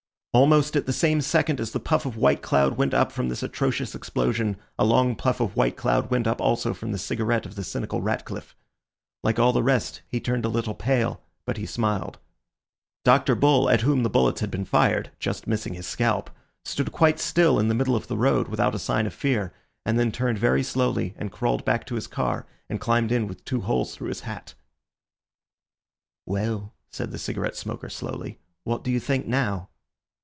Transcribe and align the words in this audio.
Almost 0.33 0.77
at 0.77 0.85
the 0.85 0.93
same 0.93 1.19
second 1.19 1.59
as 1.59 1.71
the 1.71 1.79
puff 1.81 2.05
of 2.05 2.15
white 2.15 2.41
cloud 2.41 2.77
went 2.77 2.93
up 2.93 3.11
from 3.11 3.27
this 3.27 3.43
atrocious 3.43 3.93
explosion 3.93 4.55
a 4.79 4.85
long 4.85 5.13
puff 5.13 5.41
of 5.41 5.57
white 5.57 5.75
cloud 5.75 6.09
went 6.09 6.25
up 6.25 6.39
also 6.39 6.73
from 6.73 6.93
the 6.93 6.97
cigarette 6.97 7.45
of 7.45 7.55
the 7.55 7.65
cynical 7.65 8.01
Ratcliffe. 8.01 8.55
Like 9.25 9.39
all 9.39 9.51
the 9.51 9.61
rest 9.61 10.03
he 10.07 10.21
turned 10.21 10.45
a 10.45 10.47
little 10.47 10.73
pale, 10.73 11.21
but 11.45 11.57
he 11.57 11.65
smiled. 11.65 12.17
Dr. 13.03 13.35
Bull, 13.35 13.69
at 13.69 13.81
whom 13.81 14.03
the 14.03 14.09
bullets 14.09 14.39
had 14.39 14.49
been 14.49 14.63
fired, 14.63 15.11
just 15.19 15.47
missing 15.47 15.73
his 15.73 15.85
scalp, 15.85 16.29
stood 16.63 16.93
quite 16.93 17.19
still 17.19 17.59
in 17.59 17.67
the 17.67 17.75
middle 17.75 17.97
of 17.97 18.07
the 18.07 18.15
road 18.15 18.47
without 18.47 18.73
a 18.73 18.79
sign 18.79 19.05
of 19.05 19.13
fear, 19.13 19.51
and 19.85 19.99
then 19.99 20.13
turned 20.13 20.37
very 20.39 20.63
slowly 20.63 21.13
and 21.17 21.33
crawled 21.33 21.65
back 21.65 21.85
to 21.87 21.99
the 21.99 22.07
car, 22.07 22.45
and 22.69 22.79
climbed 22.79 23.11
in 23.11 23.27
with 23.27 23.43
two 23.43 23.59
holes 23.59 23.93
through 23.93 24.07
his 24.07 24.21
hat. 24.21 24.53
"Well," 26.25 26.71
said 26.89 27.11
the 27.11 27.19
cigarette 27.19 27.57
smoker 27.57 27.89
slowly, 27.89 28.39
"what 28.63 28.85
do 28.85 28.91
you 28.91 28.99
think 29.01 29.27
now?" 29.27 29.67